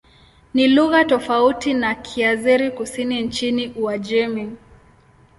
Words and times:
Ni 0.53 0.67
lugha 0.67 1.05
tofauti 1.05 1.73
na 1.73 1.95
Kiazeri-Kusini 1.95 3.21
nchini 3.21 3.67
Uajemi. 3.67 4.57